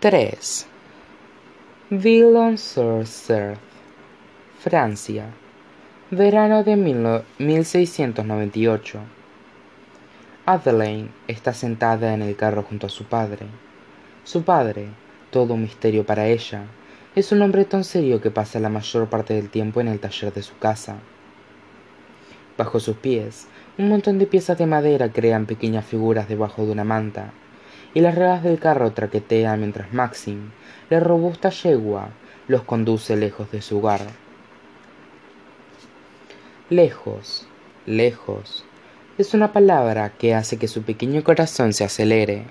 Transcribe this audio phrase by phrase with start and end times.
[0.00, 0.66] 3.
[1.90, 3.58] Villon-sur-Cerf,
[4.58, 5.26] Francia,
[6.10, 6.74] verano de
[7.36, 8.98] 1698.
[10.46, 13.44] Adelaine está sentada en el carro junto a su padre.
[14.24, 14.86] Su padre,
[15.30, 16.62] todo un misterio para ella,
[17.14, 20.32] es un hombre tan serio que pasa la mayor parte del tiempo en el taller
[20.32, 20.96] de su casa.
[22.56, 26.84] Bajo sus pies, un montón de piezas de madera crean pequeñas figuras debajo de una
[26.84, 27.34] manta,
[27.94, 30.50] y las ruedas del carro traquetean mientras Maxim,
[30.88, 32.10] la robusta yegua,
[32.48, 34.02] los conduce lejos de su hogar.
[36.68, 37.46] Lejos,
[37.86, 38.64] lejos,
[39.18, 42.44] es una palabra que hace que su pequeño corazón se acelere.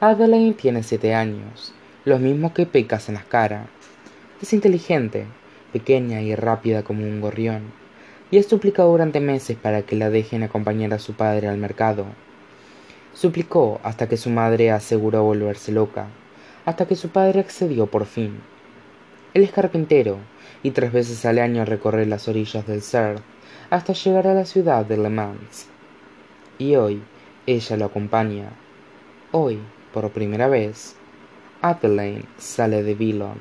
[0.00, 1.72] Adelaine tiene siete años,
[2.04, 3.66] los mismos que Pecas en la cara.
[4.40, 5.26] Es inteligente,
[5.72, 7.72] pequeña y rápida como un gorrión,
[8.30, 12.06] y ha suplicado durante meses para que la dejen acompañar a su padre al mercado.
[13.14, 16.06] Suplicó hasta que su madre aseguró volverse loca,
[16.64, 18.40] hasta que su padre accedió por fin.
[19.34, 20.18] Él es carpintero
[20.62, 23.16] y tres veces al año recorre las orillas del Ser
[23.70, 25.68] hasta llegar a la ciudad de Le Mans.
[26.58, 27.02] Y hoy
[27.46, 28.50] ella lo acompaña.
[29.32, 29.60] Hoy,
[29.92, 30.96] por primera vez,
[31.62, 33.38] Adelaine sale de Villon.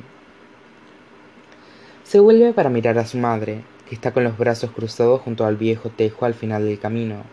[2.03, 5.58] Se vuelve para mirar a su madre, que está con los brazos cruzados junto al
[5.58, 7.23] viejo tejo al final del camino,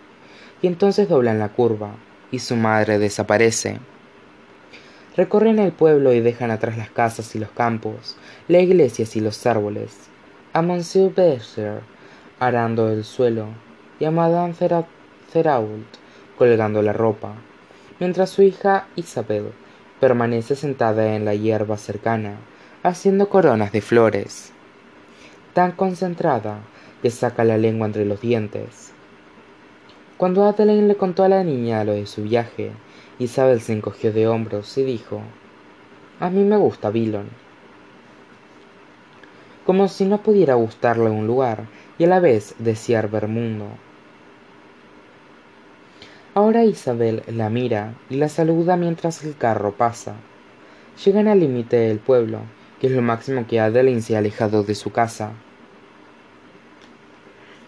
[0.63, 1.95] y entonces doblan la curva,
[2.31, 3.79] y su madre desaparece.
[5.17, 8.17] Recorren el pueblo y dejan atrás las casas y los campos,
[8.49, 9.97] las iglesias y los árboles.
[10.53, 11.81] A Monsieur Berger
[12.39, 13.47] arando el suelo
[13.99, 14.55] y a Madame
[15.33, 15.87] Therault
[16.37, 17.35] colgando la ropa,
[17.99, 19.53] mientras su hija Isabel
[20.01, 22.37] permanece sentada en la hierba cercana,
[22.83, 24.53] haciendo coronas de flores,
[25.55, 26.59] tan concentrada
[27.01, 28.93] que saca la lengua entre los dientes.
[30.17, 32.73] Cuando Adeline le contó a la niña lo de su viaje,
[33.19, 35.21] Isabel se encogió de hombros y dijo,
[36.21, 37.29] A mí me gusta Villon.
[39.67, 41.67] Como si no pudiera gustarle un lugar
[41.99, 43.67] y a la vez desear ver mundo.
[46.35, 50.15] Ahora Isabel la mira y la saluda mientras el carro pasa.
[51.05, 52.41] Llegan al límite del pueblo,
[52.81, 55.33] que es lo máximo que Adeline se ha alejado de su casa.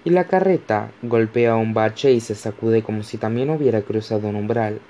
[0.09, 4.37] Y la carreta golpea un bache y se sacude como si también hubiera cruzado un
[4.37, 4.81] umbral.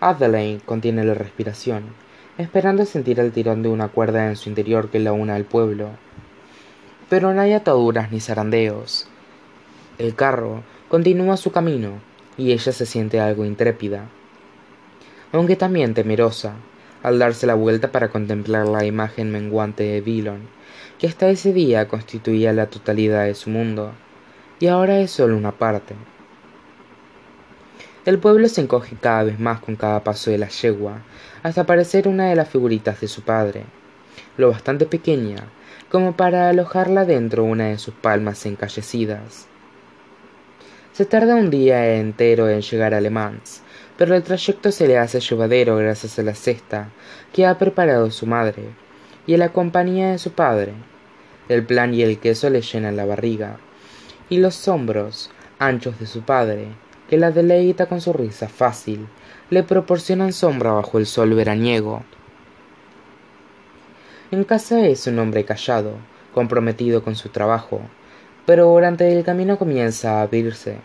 [0.00, 1.82] Adelaine contiene la respiración,
[2.38, 5.90] esperando sentir el tirón de una cuerda en su interior que la una al pueblo.
[7.10, 9.08] Pero no hay ataduras ni zarandeos.
[9.98, 12.00] El carro continúa su camino
[12.38, 14.06] y ella se siente algo intrépida,
[15.32, 16.54] aunque también temerosa,
[17.02, 20.48] al darse la vuelta para contemplar la imagen menguante de Dillon,
[20.98, 23.92] que hasta ese día constituía la totalidad de su mundo,
[24.60, 25.94] y ahora es solo una parte.
[28.04, 31.02] El pueblo se encoge cada vez más con cada paso de la yegua,
[31.42, 33.64] hasta parecer una de las figuritas de su padre,
[34.36, 35.44] lo bastante pequeña
[35.92, 39.46] como para alojarla dentro una de sus palmas encallecidas.
[40.92, 43.62] Se tarda un día entero en llegar a Le Mans,
[43.96, 46.90] pero el trayecto se le hace llevadero gracias a la cesta
[47.32, 48.64] que ha preparado su madre
[49.26, 50.74] y a la compañía de su padre.
[51.48, 53.56] El plan y el queso le llenan la barriga,
[54.28, 56.68] y los hombros anchos de su padre
[57.08, 59.06] que la deleita con su risa fácil,
[59.48, 62.02] le proporcionan sombra bajo el sol veraniego.
[64.30, 65.96] En casa es un hombre callado,
[66.34, 67.82] comprometido con su trabajo,
[68.46, 70.76] pero durante el camino comienza a abrirse,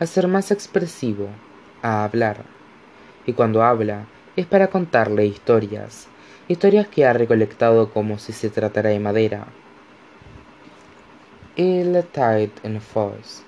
[0.00, 1.28] a ser más expresivo,
[1.82, 2.44] a hablar.
[3.26, 6.08] Y cuando habla es para contarle historias,
[6.48, 9.46] historias que ha recolectado como si se tratara de madera.
[11.56, 13.44] Il tide en force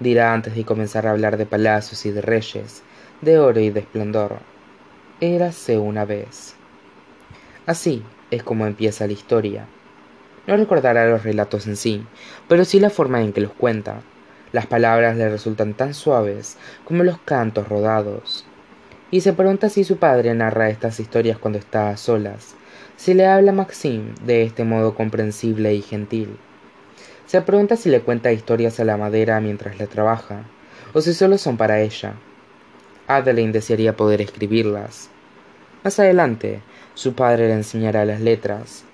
[0.00, 2.82] dirá antes de comenzar a hablar de palacios y de reyes,
[3.20, 4.38] de oro y de esplendor.
[5.20, 6.54] Érase una vez.
[7.66, 9.66] Así es como empieza la historia.
[10.46, 12.04] No recordará los relatos en sí,
[12.48, 14.02] pero sí la forma en que los cuenta.
[14.52, 18.44] Las palabras le resultan tan suaves como los cantos rodados.
[19.10, 22.54] Y se pregunta si su padre narra estas historias cuando está a solas,
[22.96, 26.36] si le habla Maxim de este modo comprensible y gentil.
[27.26, 30.44] Se pregunta si le cuenta historias a la madera mientras le trabaja,
[30.92, 32.14] o si solo son para ella.
[33.06, 35.08] Adeline desearía poder escribirlas.
[35.82, 36.60] Más adelante,
[36.94, 38.84] su padre le enseñará las letras.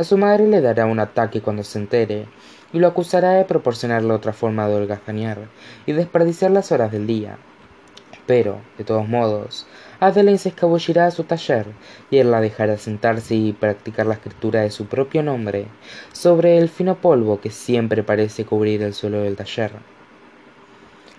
[0.00, 2.24] A su madre le dará un ataque cuando se entere,
[2.72, 5.50] y lo acusará de proporcionarle otra forma de holgazanear
[5.84, 7.36] y desperdiciar las horas del día.
[8.26, 9.66] Pero, de todos modos,
[10.00, 11.66] Adeline se escabullirá a su taller
[12.10, 15.66] y él la dejará sentarse y practicar la escritura de su propio nombre
[16.12, 19.72] sobre el fino polvo que siempre parece cubrir el suelo del taller.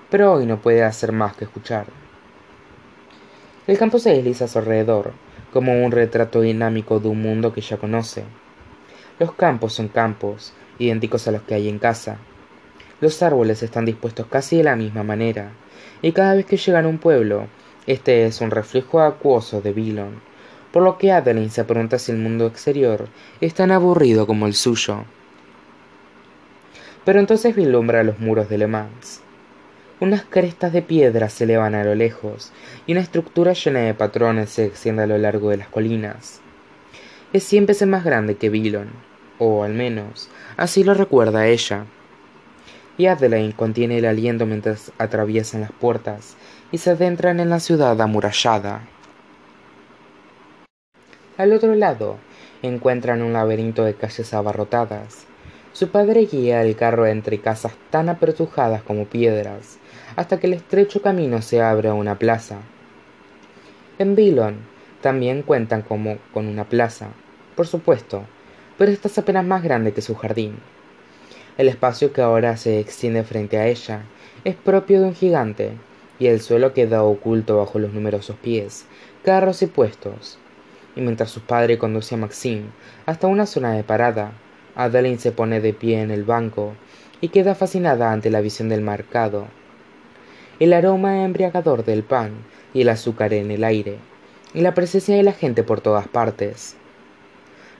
[0.10, 1.86] Pero hoy no puede hacer más que escuchar.
[3.68, 5.12] El campo se desliza a su alrededor,
[5.54, 8.25] como un retrato dinámico de un mundo que ya conoce.
[9.21, 12.18] Los campos son campos, idénticos a los que hay en casa.
[13.01, 15.51] Los árboles están dispuestos casi de la misma manera,
[16.01, 17.45] y cada vez que llegan a un pueblo,
[17.85, 20.19] este es un reflejo acuoso de Billon,
[20.71, 23.09] por lo que Adeline se pregunta si el mundo exterior
[23.41, 25.06] es tan aburrido como el suyo.
[27.06, 29.21] Pero entonces vislumbra los muros de Le Mans.
[30.00, 32.51] Unas crestas de piedra se elevan a lo lejos,
[32.88, 36.41] y una estructura llena de patrones se extiende a lo largo de las colinas.
[37.33, 39.11] Es cien veces más grande que Billon,
[39.44, 41.86] o al menos, así lo recuerda ella.
[42.96, 46.36] Y Adelaide contiene el aliento mientras atraviesan las puertas
[46.72, 48.84] y se adentran en la ciudad amurallada.
[51.38, 52.18] Al otro lado,
[52.62, 55.26] encuentran un laberinto de calles abarrotadas.
[55.74, 59.80] Su padre guía el carro entre casas tan apertujadas como piedras,
[60.16, 62.58] hasta que el estrecho camino se abre a una plaza.
[63.98, 64.58] En Billon
[65.02, 67.08] también cuentan como con una plaza,
[67.56, 68.24] por supuesto,
[68.81, 70.56] pero esta es apenas más grande que su jardín.
[71.56, 74.06] El espacio que ahora se extiende frente a ella
[74.44, 75.74] es propio de un gigante,
[76.18, 78.88] y el suelo queda oculto bajo los numerosos pies,
[79.24, 80.39] carros y puestos.
[80.95, 82.63] Y mientras su padre conduce a Maxime
[83.06, 84.31] hasta una zona de parada,
[84.74, 86.74] Adeline se pone de pie en el banco
[87.22, 89.45] y queda fascinada ante la visión del mercado
[90.60, 92.31] el aroma embriagador del pan
[92.74, 94.00] y el azúcar en el aire,
[94.56, 96.78] y la presencia de la gente por todas partes.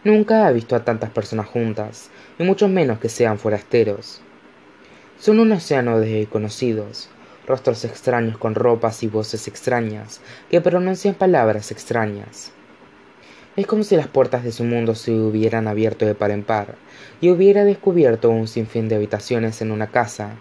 [0.04, 2.10] Nunca ha visto a tantas personas juntas,
[2.40, 4.20] y mucho menos que sean forasteros.
[5.20, 7.10] Son un océano de desconocidos,
[7.46, 10.20] rostros extraños con ropas y voces extrañas,
[10.50, 12.52] que pronuncian palabras extrañas.
[13.56, 16.78] Es como si las puertas de su mundo se hubieran abierto de par en par,
[17.20, 20.32] y hubiera descubierto un sinfín de habitaciones en una casa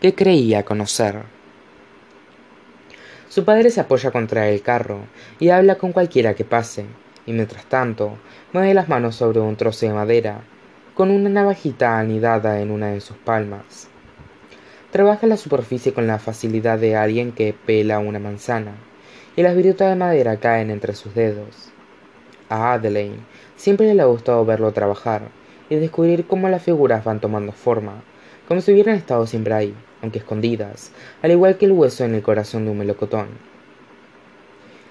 [0.00, 1.24] que creía conocer.
[3.28, 5.00] Su padre se apoya contra el carro
[5.38, 6.86] y habla con cualquiera que pase,
[7.26, 8.16] y mientras tanto
[8.52, 10.40] mueve las manos sobre un trozo de madera,
[10.94, 13.88] con una navajita anidada en una de sus palmas.
[14.90, 18.72] Trabaja la superficie con la facilidad de alguien que pela una manzana,
[19.36, 21.70] y las virutas de madera caen entre sus dedos.
[22.48, 23.20] A Adelaine
[23.56, 25.22] siempre le ha gustado verlo trabajar
[25.68, 28.02] y descubrir cómo las figuras van tomando forma,
[28.48, 32.22] como si hubieran estado siempre ahí aunque escondidas, al igual que el hueso en el
[32.22, 33.28] corazón de un melocotón.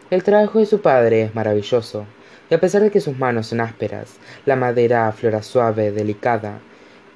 [0.09, 2.05] El trabajo de su padre es maravilloso,
[2.49, 6.59] y a pesar de que sus manos son ásperas, la madera aflora suave, delicada,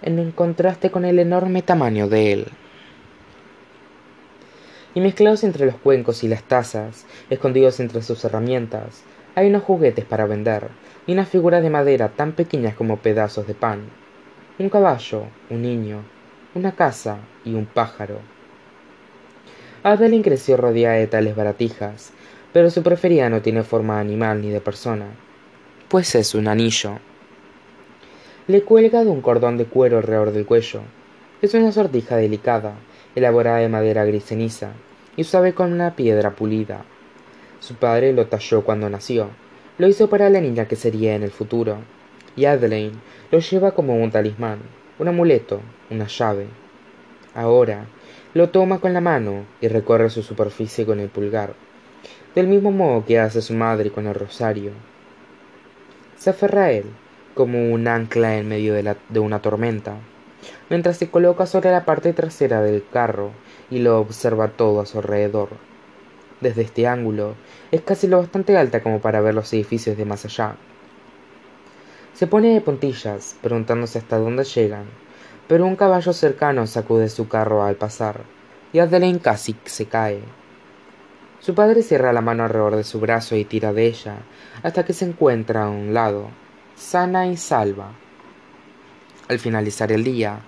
[0.01, 2.47] en contraste con el enorme tamaño de él.
[4.93, 9.03] Y mezclados entre los cuencos y las tazas, escondidos entre sus herramientas,
[9.35, 10.67] hay unos juguetes para vender,
[11.07, 13.81] y unas figuras de madera tan pequeñas como pedazos de pan.
[14.59, 16.03] Un caballo, un niño,
[16.53, 18.19] una casa y un pájaro.
[19.81, 22.13] Adeline creció rodeada de tales baratijas,
[22.53, 25.07] pero su preferida no tiene forma de animal ni de persona,
[25.89, 26.99] pues es un anillo.
[28.47, 30.81] Le cuelga de un cordón de cuero alrededor del cuello.
[31.41, 32.75] Es una sortija delicada,
[33.15, 34.71] elaborada de madera gris ceniza
[35.17, 36.85] y suave con una piedra pulida.
[37.59, 39.29] Su padre lo talló cuando nació.
[39.77, 41.77] Lo hizo para la niña que sería en el futuro,
[42.35, 42.93] y Adeline
[43.31, 44.59] lo lleva como un talismán
[44.99, 45.59] un amuleto,
[45.89, 46.47] una llave.
[47.33, 47.87] Ahora
[48.33, 51.53] lo toma con la mano y recorre su superficie con el pulgar,
[52.35, 54.71] del mismo modo que hace su madre con el rosario.
[56.17, 56.85] Se aferra a él
[57.35, 59.95] como un ancla en medio de, de una tormenta,
[60.69, 63.31] mientras se coloca sobre la parte trasera del carro
[63.69, 65.49] y lo observa todo a su alrededor.
[66.41, 67.35] Desde este ángulo
[67.71, 70.55] es casi lo bastante alta como para ver los edificios de más allá.
[72.13, 74.85] Se pone de puntillas, preguntándose hasta dónde llegan,
[75.47, 78.21] pero un caballo cercano sacude su carro al pasar,
[78.71, 80.21] y Adeline casi se cae.
[81.43, 84.19] Su padre cierra la mano alrededor de su brazo y tira de ella,
[84.63, 86.29] hasta que se encuentra a un lado,
[86.77, 87.91] sana y salva.
[89.27, 90.39] Al finalizar el día,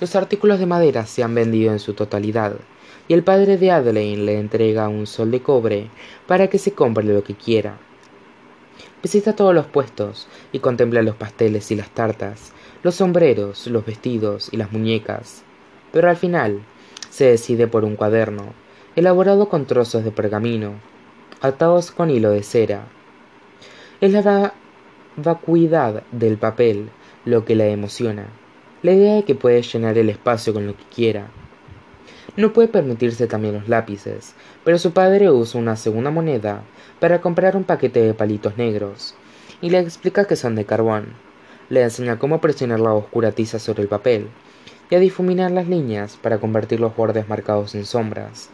[0.00, 2.54] los artículos de madera se han vendido en su totalidad,
[3.08, 5.90] y el padre de Adeline le entrega un sol de cobre
[6.28, 7.76] para que se compre lo que quiera.
[9.02, 12.52] Visita todos los puestos y contempla los pasteles y las tartas,
[12.84, 15.42] los sombreros, los vestidos y las muñecas.
[15.90, 16.60] Pero al final
[17.10, 18.52] se decide por un cuaderno,
[18.98, 20.72] elaborado con trozos de pergamino,
[21.40, 22.88] atados con hilo de cera.
[24.00, 24.54] Es la
[25.14, 26.90] vacuidad del papel
[27.24, 28.26] lo que la emociona,
[28.82, 31.28] la idea de que puede llenar el espacio con lo que quiera.
[32.36, 36.64] No puede permitirse también los lápices, pero su padre usa una segunda moneda
[36.98, 39.14] para comprar un paquete de palitos negros,
[39.60, 41.14] y le explica que son de carbón.
[41.68, 44.26] Le enseña cómo presionar la oscura tiza sobre el papel,
[44.90, 48.50] y a difuminar las líneas para convertir los bordes marcados en sombras.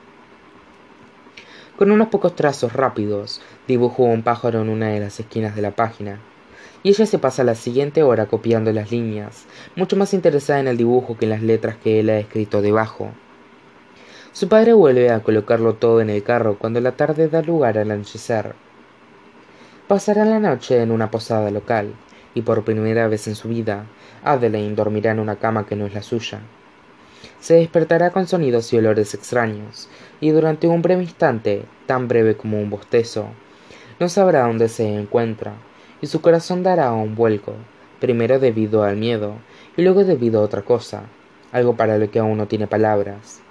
[1.77, 5.73] Con unos pocos trazos rápidos, dibujó un pájaro en una de las esquinas de la
[5.73, 6.21] página.
[6.85, 10.77] Y ella se pasa la siguiente hora copiando las líneas, mucho más interesada en el
[10.77, 13.11] dibujo que en las letras que él ha escrito debajo.
[14.31, 17.91] Su padre vuelve a colocarlo todo en el carro cuando la tarde da lugar al
[17.91, 18.55] anochecer.
[19.89, 21.93] Pasará la noche en una posada local,
[22.35, 23.87] y por primera vez en su vida,
[24.23, 26.39] Adeline dormirá en una cama que no es la suya.
[27.45, 32.59] Se despertará con sonidos y olores extraños, y durante un breve instante, tan breve como
[32.59, 33.27] un bostezo,
[34.01, 35.53] no sabrá dónde se encuentra,
[36.01, 37.53] y su corazón dará un vuelco,
[38.01, 39.35] primero debido al miedo,
[39.77, 41.03] y luego debido a otra cosa,
[41.53, 43.43] algo para lo que aún no tiene palabras.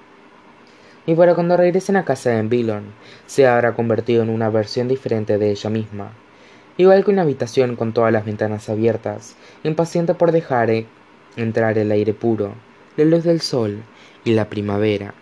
[1.06, 2.86] Y para cuando regresen a casa en Billon,
[3.28, 6.14] se habrá convertido en una versión diferente de ella misma,
[6.78, 10.72] igual que una habitación con todas las ventanas abiertas, impaciente por dejar
[11.36, 12.56] entrar el aire puro,
[12.96, 13.84] la luz del sol
[14.24, 15.14] y la primavera.